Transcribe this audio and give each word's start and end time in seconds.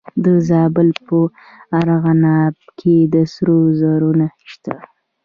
د 0.23 0.25
زابل 0.49 0.89
په 1.05 1.17
ارغنداب 1.79 2.55
کې 2.79 2.95
د 3.13 3.15
سرو 3.33 3.59
زرو 3.79 4.11
نښې 4.19 4.45
شته. 4.53 4.75